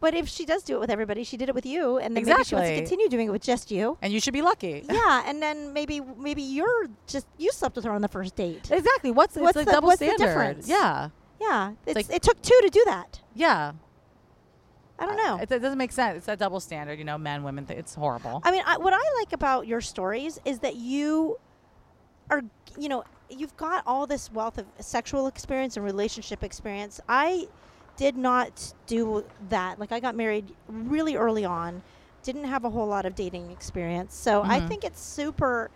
[0.00, 2.24] But if she does do it with everybody, she did it with you, and then
[2.24, 3.98] maybe she wants to continue doing it with just you.
[4.02, 4.84] And you should be lucky.
[4.90, 8.70] yeah, and then maybe maybe you're just you slept with her on the first date.
[8.70, 9.10] exactly.
[9.10, 10.68] What's, What's the- double what's the difference?
[10.68, 11.10] Yeah.
[11.40, 13.20] Yeah, it's, like- it took two to do that.
[13.34, 13.72] Yeah.
[14.98, 15.36] I don't know.
[15.42, 16.18] It, it doesn't make sense.
[16.18, 17.66] It's that double standard, you know, men, women.
[17.66, 18.40] Th- it's horrible.
[18.44, 21.38] I mean, I, what I like about your stories is that you
[22.30, 22.42] are,
[22.78, 27.00] you know, you've got all this wealth of sexual experience and relationship experience.
[27.08, 27.48] I
[27.96, 29.78] did not do that.
[29.78, 31.82] Like, I got married really early on,
[32.22, 34.14] didn't have a whole lot of dating experience.
[34.14, 34.68] So I Mhm.
[34.68, 35.70] think it's super.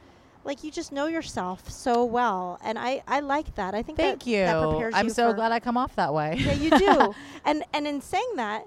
[0.45, 3.75] Like you just know yourself so well, and I, I like that.
[3.75, 4.45] I think Thank that, you.
[4.45, 6.37] That prepares I'm you so glad I come off that way.
[6.39, 7.15] yeah, you do.
[7.45, 8.65] and and in saying that,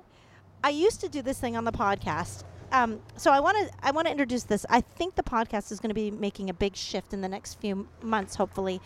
[0.62, 2.44] I used to do this thing on the podcast.
[2.74, 4.66] Um, so I want to I want to introduce this.
[4.70, 7.54] I think the podcast is going to be making a big shift in the next
[7.62, 8.82] few months, hopefully.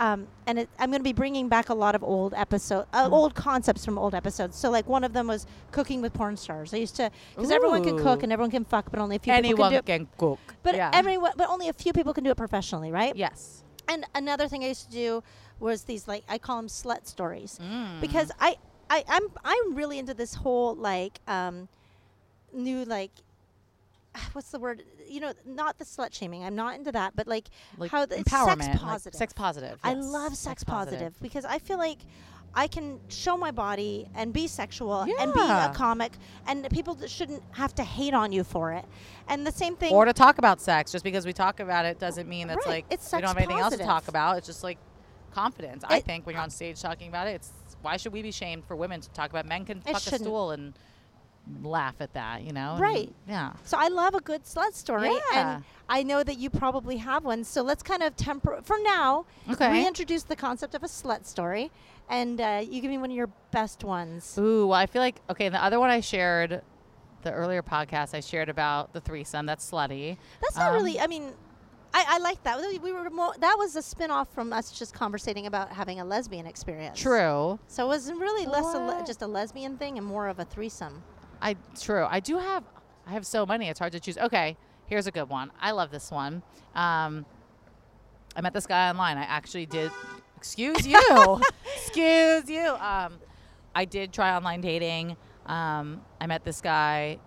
[0.00, 3.08] Um, and it, I'm going to be bringing back a lot of old episode, uh,
[3.08, 3.12] Mhm.
[3.12, 4.56] old concepts from old episodes.
[4.56, 6.72] So like one of them was cooking with porn stars.
[6.72, 9.32] I used to because everyone can cook and everyone can fuck, but only a few
[9.42, 9.86] people can do it.
[9.86, 10.38] can cook.
[10.62, 10.90] But yeah.
[10.94, 13.14] everyone, but only a few people can do it professionally, right?
[13.16, 13.64] yes.
[13.88, 15.22] And another thing I used to do
[15.60, 18.00] was these like I call them slut stories Mm.
[18.00, 18.56] because I,
[18.90, 21.68] I I'm I'm really into this whole like um
[22.52, 23.10] new like
[24.32, 24.84] what's the word?
[25.08, 26.44] You know not the slut shaming.
[26.44, 29.18] I'm not into that but like, like how the, empowerment, sex like positive.
[29.18, 29.78] sex positive.
[29.82, 31.14] I love sex positive.
[31.20, 31.98] because I feel like
[32.54, 36.12] I can show my body and be sexual and be a comic
[36.46, 38.84] and people shouldn't have to hate on you for it.
[39.28, 41.98] And the same thing Or to talk about sex, just because we talk about it
[41.98, 44.38] doesn't mean that's Right, like it's we don't have anything else to talk about.
[44.38, 44.78] It's just like
[45.32, 45.84] confidence.
[45.86, 48.64] I think when you're on stage talking about it, it's why should we be shamed
[48.64, 49.46] for women to talk about?
[49.46, 50.74] Men can It fuck a stool and
[51.62, 52.72] laugh at that, you know?
[52.72, 53.12] and- Right.
[53.26, 53.52] yeah.
[53.64, 55.54] So I love a good slut story, Yeah.
[55.56, 57.44] and I know that you probably have one.
[57.44, 59.24] So let's kind of temper for now.
[59.50, 59.70] Okay.
[59.72, 61.70] Reintroduce the concept of a slut story,
[62.08, 64.36] and uh, you give me one of your best ones.
[64.38, 65.48] Ooh, well, I feel like okay.
[65.48, 66.62] The other one I shared,
[67.22, 69.46] the earlier podcast I shared about the threesome.
[69.46, 70.18] That's slutty.
[70.42, 71.00] That's not Um, really.
[71.00, 71.32] I mean,
[71.94, 72.60] I, I like that.
[72.60, 76.00] We- We were more, that was a spin off from us just conversating about having
[76.00, 76.98] a lesbian experience.
[76.98, 77.58] True.
[77.66, 80.44] So it was really less a le- just a lesbian thing and more of a
[80.44, 81.02] threesome.
[81.40, 82.06] I true.
[82.08, 82.64] I do have.
[83.06, 83.68] I have so many.
[83.68, 84.18] It's hard to choose.
[84.18, 85.50] Okay, here's a good one.
[85.60, 86.42] I love this one.
[86.74, 87.24] Um,
[88.36, 89.16] I met this guy online.
[89.16, 89.90] I actually did.
[90.36, 91.40] Excuse you.
[91.76, 92.68] excuse you.
[92.80, 93.18] Um,
[93.74, 95.16] I did try online dating.
[95.46, 97.18] Um, I met this guy,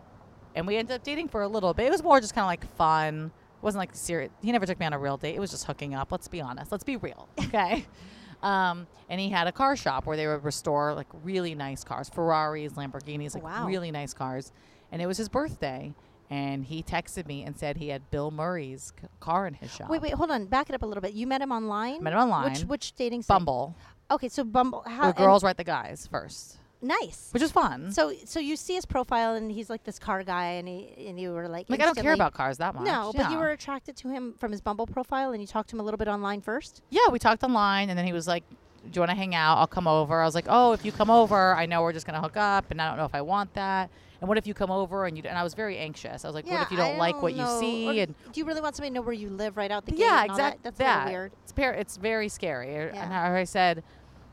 [0.56, 1.88] and we ended up dating for a little bit.
[1.88, 3.32] It was more just kind of like fun.
[3.58, 4.32] It wasn't like serious.
[4.42, 5.36] He never took me on a real date.
[5.36, 6.12] It was just hooking up.
[6.12, 6.72] Let's be honest.
[6.72, 7.28] Let's be real.
[7.40, 7.86] Okay.
[8.44, 12.10] Um, and he had a car shop where they would restore like really nice cars,
[12.10, 13.66] Ferraris, Lamborghinis, like Wow.
[13.68, 14.52] really nice cars.
[14.92, 15.94] And it was his birthday,
[16.30, 19.90] and he texted me and said he had Bill Murray's c- car in his shop.
[19.90, 20.46] Wait, wait, hold on.
[20.48, 21.14] Back it up a little bit.
[21.14, 22.02] You met him online.
[22.04, 22.52] Met him online.
[22.52, 23.36] Which which dating site?
[23.36, 23.76] Bumble.
[24.10, 24.84] Okay, so Bumble.
[24.88, 27.30] How, and- girls write the guys first, nice.
[27.32, 27.92] which is fun.
[27.92, 31.20] So so you see his profile and he's like this car guy and he and
[31.20, 32.86] you were like like I don't care about cars that much.
[32.86, 35.76] No, but you were attracted to him from his Bumble profile and you talked to
[35.76, 36.82] him a little bit online first.
[36.90, 38.44] Yeah, we talked online, and then he was like,
[38.84, 39.58] "Do you want to hang out?
[39.58, 42.06] I'll come over." I was like, "Oh, if you come over, I know we're just
[42.06, 43.90] gonna hook up, and I don't know if I want that."
[44.20, 45.24] And what if you come over and you?
[45.24, 46.24] d- And I was very anxious.
[46.24, 47.56] I was like, "What if you don't, I like what know.
[47.56, 49.72] you see?" Or And do you really want somebody to know where you live right
[49.72, 50.02] out the gate?
[50.02, 50.56] yeah, all that?
[50.56, 50.60] exactly.
[50.64, 51.08] That's that.
[51.10, 51.32] weird.
[51.44, 52.72] It's par- It's very scary.
[52.72, 53.02] Yeah.
[53.04, 53.84] And how I said,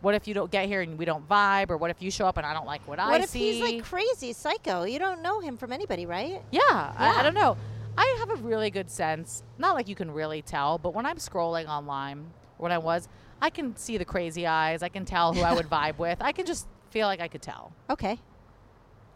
[0.01, 1.71] "What if you don't get here and we don't vibe?
[1.71, 3.31] Or what if you show up and I don't like what, I see What if
[3.31, 4.85] see?" he's like crazy psycho?
[4.85, 6.43] You don't know him from anybody, right?
[6.51, 7.17] Yeah, I, Yeah.
[7.19, 7.57] I don't know.
[7.97, 9.43] I have a really good sense.
[9.59, 13.09] Not like you can really tell, but when I'm scrolling online, when I was,
[13.43, 14.83] I can see the crazy eyes.
[14.85, 16.19] I can tell who I would vibe with.
[16.21, 17.73] I can just feel like I could tell.
[17.91, 18.19] Okay.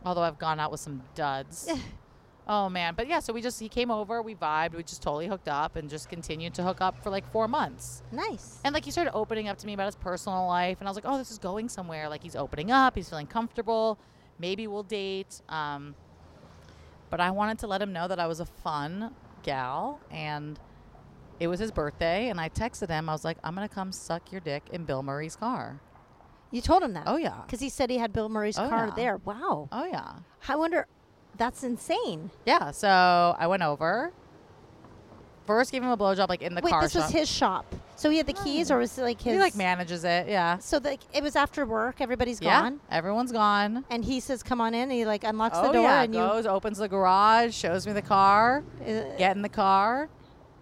[0.05, 1.71] Although I've gone out with some duds.
[2.49, 3.21] oh man, but yeah.
[3.21, 6.09] So we just he came over, we vibed, we just totally hooked up, and just
[6.09, 8.03] continued to hook up for like four months.
[8.13, 8.59] Nice.
[8.65, 10.97] And like he started opening up to me about his personal life, and I was
[10.97, 12.09] like, oh, this is going somewhere.
[12.09, 13.99] Like he's opening up, he's feeling comfortable.
[14.39, 15.41] Maybe we'll date.
[15.49, 15.95] Um,
[17.11, 20.59] but I wanted to let him know that I was a fun gal, and
[21.41, 23.09] it was his birthday, and I texted him.
[23.09, 25.81] I was like, I'm gonna come suck your dick in Bill Murray's car.
[26.51, 27.05] you told him that.
[27.07, 27.41] Oh yeah.
[27.45, 28.95] Because he said he had Bill Murray's Oh, car yeah.
[28.95, 29.17] there.
[29.19, 29.69] Wow.
[29.73, 30.13] Oh yeah.
[30.49, 30.87] I wonder.
[31.37, 32.31] That's insane.
[32.47, 32.71] Yeah.
[32.71, 32.89] So
[33.39, 34.13] I went over.
[35.47, 37.03] First, gave him a blowjob like in the Wait, car this shop.
[37.03, 37.75] was his shop.
[37.97, 39.33] So he had the keys, or was it like his?
[39.35, 40.29] he like manages it.
[40.29, 40.59] Yeah.
[40.59, 42.01] So the, it was after work.
[42.01, 42.61] Everybody's Yeah.
[42.63, 43.85] gone, Everyone's gone.
[43.91, 46.03] and he says, "Come on in." And he like unlocks oh the door, yeah.
[46.03, 48.63] and Goes, opens the garage, shows me the car.
[48.83, 48.85] uh,
[49.19, 50.09] Get in the car.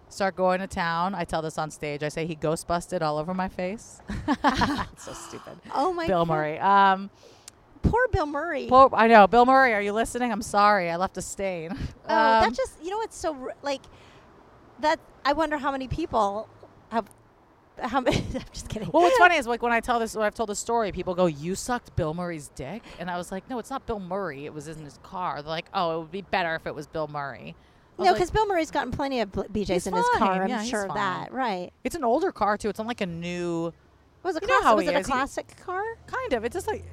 [0.09, 1.13] Start going to town.
[1.15, 2.01] I tell this on stage.
[2.03, 4.01] I say he ghost busted all over my face.
[4.43, 5.53] It's so stupid.
[5.75, 6.33] Oh my Bill God.
[6.33, 6.59] Murray.
[6.59, 7.09] Um,
[7.83, 8.67] Poor Bill Murray.
[8.67, 9.27] Pope, I know.
[9.27, 10.31] Bill Murray, are you listening?
[10.31, 10.89] I'm sorry.
[10.89, 11.71] I left a stain.
[11.71, 13.81] oh, Um, that just you know what's so like
[14.79, 14.99] that.
[15.25, 16.47] I wonder how many people
[16.89, 17.05] have.
[17.81, 18.17] How many?
[18.35, 18.89] I'm just kidding.
[18.91, 21.15] Well, what's funny is like when I tell this, when I've told this story, people
[21.15, 24.45] go, "You sucked Bill Murray's dick," and I was like, "No, it's not Bill Murray.
[24.45, 26.87] It was in his car." They're like, "Oh, it would be better if it was
[26.87, 27.55] Bill Murray."
[27.97, 30.43] No, like, because Bill Murray's gotten plenty of BJ's in his car.
[30.43, 31.31] I'm Yeah, sure of that.
[31.31, 31.71] Right.
[31.83, 32.69] it's an older car too.
[32.69, 33.73] It's on like a new
[34.23, 35.05] Was it, know class- was it a is.
[35.05, 35.83] He- classic car?
[36.07, 36.43] kind of.
[36.43, 36.83] It's just like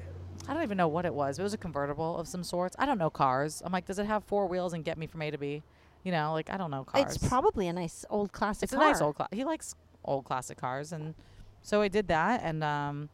[0.49, 1.37] I don't even know what it was.
[1.37, 2.75] It was a convertible of some sorts.
[2.79, 3.61] I don't know cars.
[3.63, 5.61] I'm like, does it have four wheels and get me from A to B?
[6.03, 7.15] You know, like I don't know cars.
[7.15, 8.83] It's probably a nice old classic It's car.
[8.83, 9.15] a nice old.
[9.15, 11.13] Cla- he likes old classic cars, and
[11.61, 13.09] so I did that, and um,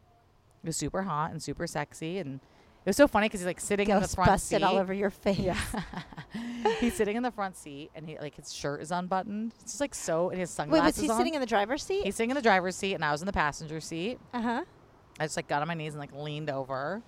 [0.63, 3.59] it was super hot and super sexy, and it was so funny because he's like
[3.59, 4.63] sitting in the front busted seat.
[4.63, 5.39] all over your face.
[5.39, 5.57] Yeah.
[6.79, 9.53] he's sitting in the front seat, and he like his shirt is unbuttoned.
[9.61, 10.83] It's just like so, and his sunglasses.
[10.83, 11.17] Wait, was he on.
[11.17, 12.05] sitting in the driver's seat?
[12.05, 14.19] he's sitting in the driver's seat, and I was in the passenger seat.
[14.33, 14.63] Uh huh.
[15.19, 17.01] I just like got on my knees and like leaned over,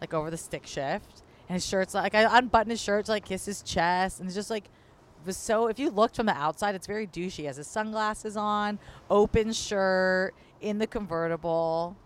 [0.00, 3.24] like over the stick shift, and his shirt's like I unbuttoned his shirt to like
[3.24, 4.64] kiss his chest, and it's just like
[5.26, 5.66] was so.
[5.66, 7.30] If you looked from the outside, it's very douchey.
[7.32, 8.78] He has his sunglasses on,
[9.10, 11.96] open shirt, in the convertible.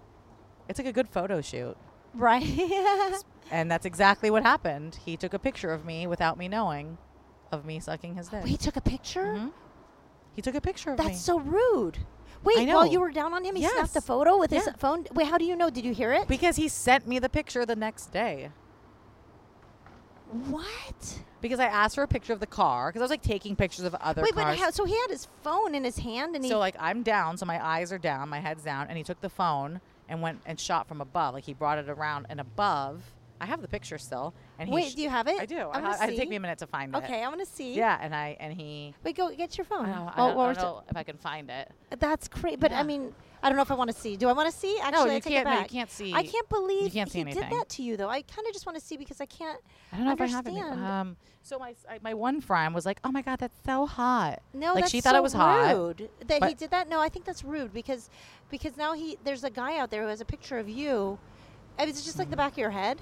[0.68, 1.76] It's like a good photo shoot,
[2.14, 2.42] Right.
[3.50, 4.98] and that's exactly what happened.
[5.04, 6.96] He took a picture of me without me knowing,
[7.52, 8.44] of me sucking his dick.
[8.46, 9.34] he took a picture.
[9.34, 9.52] Mhm.
[10.34, 11.04] He took a picture of me.
[11.04, 11.98] That's so rude.
[12.44, 15.06] Wait, while you were down on him, he snapped a photo with his phone.
[15.12, 15.70] Wait, how do you know?
[15.70, 16.28] Did you hear it?
[16.28, 18.50] because he sent me the picture the next day.
[20.48, 21.20] What?
[21.40, 23.84] Because I asked for a picture of the car because I was like taking pictures
[23.84, 24.56] of other Wait, cars.
[24.56, 26.50] but how, so he had his phone in his hand and he.
[26.50, 29.20] So like I'm down, so my eyes are down, my head's down, and he took
[29.20, 31.34] the phone and went and shot from above.
[31.34, 33.12] Like he brought it around and above.
[33.44, 34.70] I have the picture still, and.
[34.70, 35.38] Wait, sh- do you have it?
[35.38, 35.58] I do.
[35.58, 36.98] I I ha- it'd take me a minute to find it.
[36.98, 37.74] Okay, I want to see.
[37.74, 38.94] Yeah, and I and he.
[39.04, 39.86] Wait, go get your I phone.
[39.86, 41.70] don't, know, I don't, I don't know if I can find it.
[41.90, 42.00] it?
[42.00, 44.16] That's great, but I mean, I don't know if I want to see.
[44.16, 44.78] Do I want to see?
[44.80, 45.46] Actually, no, I you take can't.
[45.48, 46.14] It No, you can't see.
[46.14, 48.08] I can't believe can't see he did that to you, though.
[48.08, 49.60] I kind of just want to see because I can't.
[49.92, 50.72] I don't know if I have understand.
[50.80, 50.86] any.
[50.90, 54.40] Um, so my I- my one friend was like, "Oh my god, that's so hot."
[54.54, 56.88] No, Like, that's she thought so it was hot, rude that he did that.
[56.88, 58.08] No, I think that's rude because
[58.48, 61.18] because now he there's a guy out there who has a picture of you.
[61.76, 63.00] And It's just like the back of your head.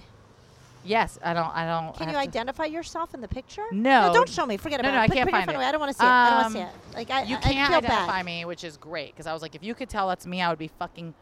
[0.84, 1.48] Yes, I don't.
[1.54, 1.96] I don't.
[1.96, 3.64] Can you identify yourself in the picture?
[3.70, 4.12] No.
[4.12, 4.56] don't show me.
[4.56, 5.10] Forget No, about no, it.
[5.10, 5.54] I can't find it.
[5.56, 5.64] away.
[5.64, 6.08] I don't want to see it.
[6.08, 6.96] I don't want to see Um, it.
[6.96, 8.26] Like I, You I can't feel identify bad.
[8.26, 10.48] me, which is great because I was like, if you could tell that's me, I
[10.50, 11.14] would be fucking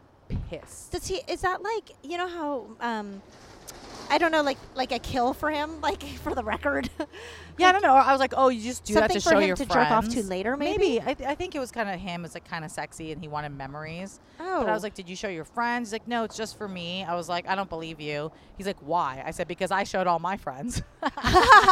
[0.48, 0.92] pissed.
[0.92, 1.20] Does he?
[1.28, 2.66] Is that like you know how?
[2.80, 3.20] Um,
[4.10, 6.90] I don't know, like like a kill for him, like for the record.
[7.58, 7.94] Yeah, I don't know.
[7.94, 9.66] I was like, oh, you just do that Something to for show him your to
[9.66, 9.88] friends.
[9.88, 11.00] jerk off to later, maybe?
[11.00, 12.24] I, th- I think it was kind of him.
[12.24, 14.18] It's like kind of sexy, and he wanted memories.
[14.40, 14.74] oh, But I oh.
[14.74, 15.88] was like, did you show your friends?
[15.88, 17.04] He's like, no, it's just for me.
[17.04, 18.32] I was like, I don't believe you.
[18.56, 19.22] He's like, why?
[19.24, 20.82] I said, because I showed all my friends.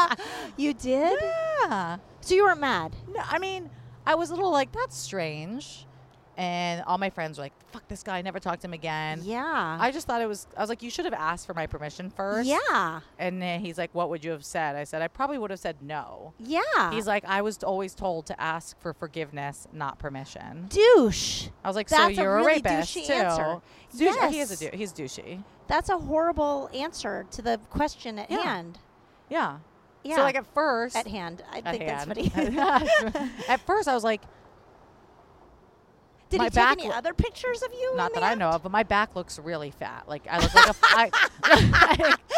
[0.56, 1.18] you did.
[1.64, 1.96] yeah.
[2.20, 2.94] So you weren't mad.
[3.12, 3.70] No, I mean,
[4.06, 5.86] I was a little like, that's strange.
[6.38, 9.22] And all my friends were like, fuck this guy, I never talked to him again.
[9.24, 9.76] yeah.
[9.80, 12.10] I just thought it was, I was like, you should have asked for my permission
[12.10, 12.48] first.
[12.48, 13.00] yeah.
[13.18, 14.76] And then he's like, what would you have said?
[14.76, 16.34] I said, I probably would have said no.
[16.38, 16.92] Yeah.
[16.92, 20.68] He's like, I was always told to ask for forgiveness, not permission.
[20.70, 21.48] douche.
[21.64, 23.12] I was like, That's so a you're really rapist douchey too.
[23.14, 23.60] answer.
[23.96, 24.70] Douche- uh, He is a Yes.
[24.70, 25.42] dou- he's douchey.
[25.66, 28.42] That's a horrible answer to the question at Yeah.
[28.44, 28.78] hand.
[29.28, 29.58] Yeah.
[30.04, 30.16] Yeah.
[30.16, 31.42] So like at first, at hand.
[31.50, 32.32] I at think that's hand.
[32.32, 33.30] funny.
[33.48, 34.22] at first I was like,
[36.30, 37.96] Did My he take any other pictures of you?
[37.96, 40.04] not that I know of, but my back looks really fat.
[40.06, 40.74] Like I look like a.
[40.82, 42.14] I,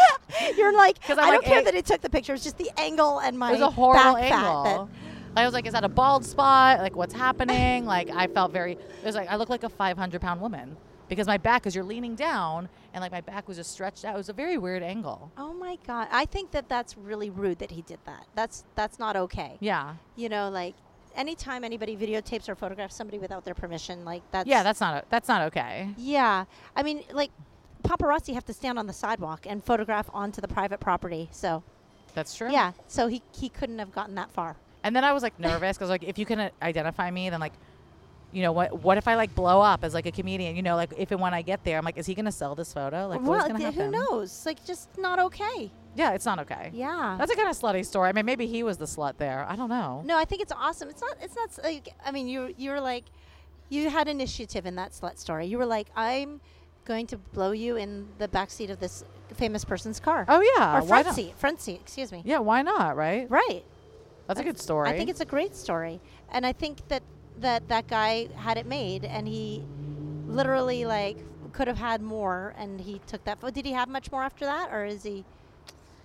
[0.57, 2.35] You're like, I don't like care that he took the picture.
[2.35, 4.88] It's just the angle and my it was a horrible angle.
[5.37, 6.81] I was like, is that a bald spot?
[6.81, 7.87] Like, what's happening?
[7.87, 8.72] Like, I felt very.
[8.72, 10.76] It was like I look like a 500 pound woman
[11.09, 14.14] because my back, because you're leaning down, and like my back was just stretched out.
[14.14, 15.31] It was a very weird angle.
[15.37, 16.09] Oh my god!
[16.11, 18.26] I think that that's really rude that he did that.
[18.35, 19.57] That's that's not okay.
[19.61, 19.94] Yeah.
[20.16, 20.74] You know, like
[21.16, 24.94] anytime anybody videotapes or photographs somebody without their permission, like that's Yeah, that's not.
[24.94, 25.90] A, that's not okay.
[25.96, 26.44] yeah.
[26.77, 27.31] I mean, like
[27.83, 31.29] paparazzi have to stand on the sidewalk and photograph onto the private property.
[31.33, 31.62] So
[32.14, 32.51] That's true.
[32.51, 34.57] yeah, so he he couldn't have gotten that far.
[34.83, 37.40] And then I was like nervous because like if you can uh, identify me, then
[37.40, 37.53] like,
[38.33, 38.83] you know what?
[38.83, 40.57] What if I like blow up as like a comedian?
[40.57, 42.55] You know, like if and when I get there, I'm like, is he gonna sell
[42.55, 43.09] this photo?
[43.09, 43.92] Like, well, what's gonna th- happen?
[43.92, 44.46] who knows?
[44.46, 45.70] Like, just not okay.
[45.96, 46.70] Yeah, it's not okay.
[46.72, 47.16] Yeah.
[47.18, 48.09] That's a kind of slutty story.
[48.09, 49.44] I mean, maybe he was the slut there.
[49.48, 50.03] I don't know.
[50.05, 50.88] no, I think it's awesome.
[50.88, 51.16] It's not.
[51.20, 51.88] It's not like.
[52.05, 53.05] I mean, you you were like,
[53.68, 55.46] you had initiative in that slut story.
[55.46, 56.40] You were like, I'm
[56.85, 60.24] going to blow you in the back seat of this famous person's car.
[60.29, 61.35] Oh yeah, or front seat.
[61.37, 61.81] Front seat.
[61.83, 62.22] Excuse me.
[62.24, 62.96] Yeah, why not?
[62.96, 63.29] Right?
[63.31, 63.64] Right.
[64.26, 64.88] That's a good story.
[64.88, 66.00] I think it's a great story,
[66.31, 67.03] and I think that
[67.40, 69.64] that that guy had it made, and he
[70.29, 71.18] literally like
[71.53, 73.40] could have had more, and he took that.
[73.53, 75.24] Did he have much more after that, or is he?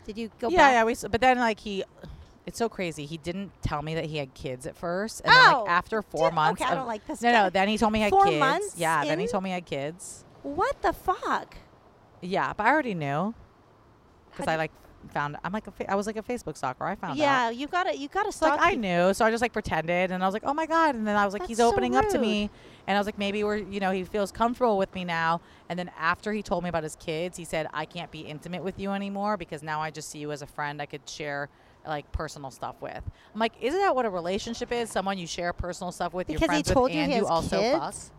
[0.06, 0.72] Did you go yeah, back?
[0.74, 0.84] yeah.
[0.84, 1.84] We, but then like he,
[2.46, 3.06] it's so crazy.
[3.06, 6.02] He didn't tell me that he had kids at first, and then Oh, like after
[6.02, 6.62] four Did- months.
[6.62, 7.22] Okay, I of- don't like this.
[7.22, 7.44] no, guy.
[7.44, 7.50] no.
[7.50, 8.40] Then he told me he had Four kids.
[8.40, 9.04] months yeah.
[9.06, 10.24] Then he told me he had kids.
[10.44, 11.56] What the fuck?
[12.22, 13.34] Yeah, but I already knew
[14.32, 14.72] because I like
[15.12, 15.38] found.
[15.44, 16.86] I'm like a fa- I was like a Facebook stalker.
[16.86, 17.18] I found out.
[17.18, 18.60] Yeah, you gotta you gotta So like.
[18.62, 21.06] I knew, so I just like pretended, and I was like, "Oh my god!" And
[21.08, 22.50] then I was like, That's "He's so opening up to me,"
[22.88, 25.78] and I was like, "Maybe we're, you know, he feels comfortable with me now." And
[25.80, 28.80] then after he told me about his kids, he said, "I can't be intimate with
[28.80, 30.82] you anymore because now I just see you as a friend.
[30.82, 31.50] I could share."
[31.88, 33.04] Like personal stuff with.
[33.32, 34.90] I'm like, isn't that what a relationship is?
[34.90, 37.60] Someone you share personal stuff with, Because he friends told with, you and you also
[37.60, 38.12] kids?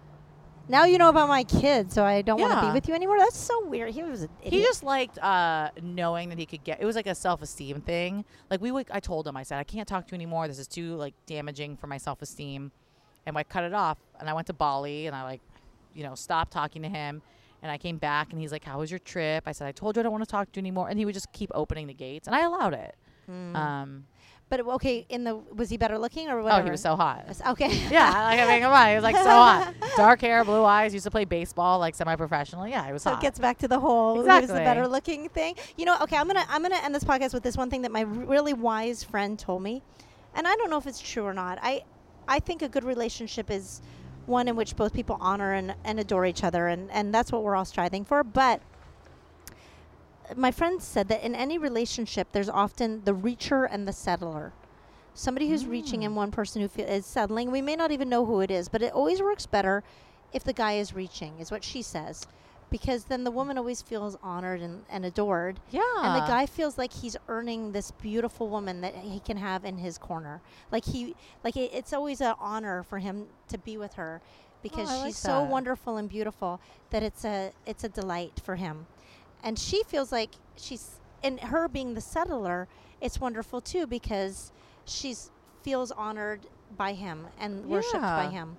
[0.68, 3.18] Now you know about my kid, so I don't want to be with you anymore.
[3.18, 3.94] That's so weird.
[3.94, 4.52] He was an idiot.
[4.54, 6.80] He just liked uh, knowing that he could get.
[6.80, 8.24] It was like a self-esteem thing.
[8.50, 8.86] Like we would.
[8.90, 9.36] I told him.
[9.36, 10.48] I said I can't talk to you anymore.
[10.48, 12.72] This is too like damaging for my self-esteem,
[13.26, 13.98] and I cut it off.
[14.18, 15.40] And I went to Bali, and I like,
[15.94, 17.22] you know, stopped talking to him.
[17.62, 19.96] And I came back, and he's like, "How was your trip?" I said, "I told
[19.96, 21.86] you I don't want to talk to you anymore." And he would just keep opening
[21.86, 22.94] the gates, and I allowed it.
[23.30, 23.56] Mm.
[23.56, 24.04] Um,
[24.48, 26.62] but okay, in the was he better looking or whatever?
[26.62, 27.26] oh, he was so hot.
[27.48, 27.74] okay.
[27.90, 29.74] yeah, like I mean, come on, he was like so hot.
[29.96, 30.92] Dark hair, blue eyes.
[30.94, 32.70] Used to play baseball like semi-professionally.
[32.70, 33.18] Yeah, he was So hot.
[33.20, 35.56] it gets back to the whole who's the better looking thing.
[35.76, 37.90] You know, okay, I'm gonna I'm gonna end this podcast with this one thing that
[37.92, 39.82] my really wise friend told me,
[40.34, 41.58] and I don't know if it's true or not.
[41.62, 41.82] I
[42.28, 43.82] I think a good relationship is
[44.26, 47.42] one in which both people honor and, and adore each other, and and that's what
[47.42, 48.22] we're all striving for.
[48.24, 48.60] But
[50.34, 54.52] my friend said that in any relationship, there's often the reacher and the settler.
[55.14, 56.16] Somebody who's reaching and mm.
[56.16, 57.50] one person who is settling.
[57.50, 59.82] We may not even know who it is, but it always works better
[60.32, 62.26] if the guy is reaching, is what she says.
[62.68, 65.60] Because then the woman always feels honored and, and adored.
[65.70, 69.64] yeah, And the guy feels like he's earning this beautiful woman that he can have
[69.64, 70.42] in his corner.
[70.72, 74.28] Like he, like it, it's always an honor for him to be with her, oh,
[74.62, 76.60] because Oh, I like she's so wonderful and beautiful
[76.90, 78.86] that it's a it's a delight for him.
[79.42, 82.68] And she feels like she's, and her being the settler,
[83.00, 84.52] it's wonderful too because
[84.84, 85.30] she's
[85.62, 86.46] feels honored
[86.76, 88.56] by him and worshipped by him.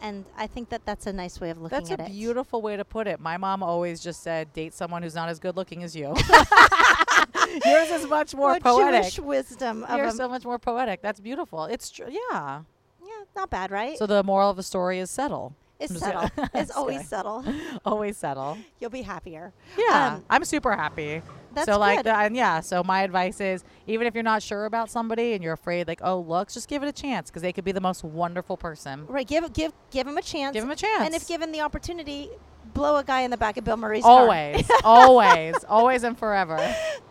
[0.00, 1.98] And I think that that's a nice way of looking That's at it.
[1.98, 3.20] That's a beautiful way to put it.
[3.20, 6.14] My mom always just said, "Date someone who's not as good looking as you."
[7.64, 9.02] Yours is much more What poetic.
[9.02, 11.00] Jewish wisdom of You're so much more poetic.
[11.00, 11.64] That's beautiful.
[11.64, 12.08] It's true.
[12.10, 12.62] Yeah.
[13.02, 13.96] yeah, not bad, right?
[13.96, 15.54] So the moral of the story is settle.
[15.78, 16.30] It's kidding.
[16.54, 17.08] it's always kidding.
[17.08, 17.44] settle.
[17.84, 18.58] Always settle.
[18.80, 19.52] You'll be happier.
[19.76, 20.14] Yeah.
[20.14, 21.22] Um, I'm super happy.
[21.52, 24.64] That's so like the, and yeah, so my advice is even if you're not sure
[24.64, 27.52] about somebody and you're afraid like, "Oh, looks," just give it a chance because they
[27.52, 29.06] could be the most wonderful person.
[29.06, 30.54] Right, give give give them a chance.
[30.54, 31.04] Give them a chance.
[31.04, 32.30] And if given the opportunity,
[32.74, 34.20] blow a guy in the back of Bill Murray's car.
[34.20, 36.58] always, always, always and forever.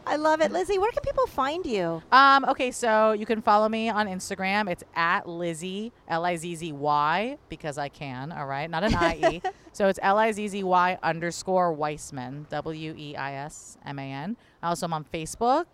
[0.05, 0.77] I love it, Lizzy.
[0.77, 2.03] Where can people find you?
[2.11, 4.69] Um, okay, so you can follow me on Instagram.
[4.69, 8.69] It's at Lizzy, L I Z Z Y, because I can, all right?
[8.69, 9.41] Not an I E.
[9.71, 14.03] so it's L I Z Z Y underscore Weisman, W E I S M A
[14.11, 14.37] N.
[14.61, 15.65] I also am on Facebook.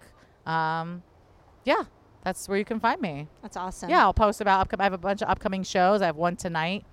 [0.46, 1.04] Um,
[1.66, 1.84] yeah,
[2.24, 3.28] that's where you can find me.
[3.42, 3.90] That's awesome.
[3.90, 6.02] Yeah, I'll post about, upcom- I have a bunch of upcoming shows.
[6.02, 6.86] I have one tonight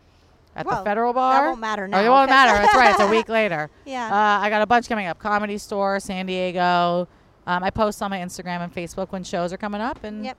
[0.57, 1.35] at Well, the Federal Bar.
[1.43, 2.01] That won't matter now.
[2.01, 2.53] Oh, it won't matter.
[2.61, 2.91] That's right.
[2.93, 3.71] It's a week later.
[3.85, 4.07] Yeah.
[4.07, 5.19] Uh, I got a bunch coming up.
[5.19, 7.07] Comedy Store, San Diego.
[7.47, 10.03] Um, I post on my Instagram and Facebook when shows are coming up.
[10.03, 10.39] And Yep.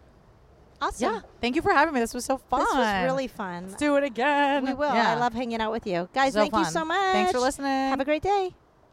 [0.82, 1.14] awesome.
[1.14, 2.02] yeah, thank you for having me.
[2.02, 2.60] This was so fun.
[2.60, 3.68] This was really fun.
[3.68, 4.66] Let's do it again.
[4.66, 4.94] We will.
[4.94, 5.14] Yeah.
[5.14, 6.10] I love hanging out with you.
[6.14, 6.98] Guys, So thank you so much.
[7.14, 7.68] Thanks for listening.
[7.90, 8.54] Have a great day.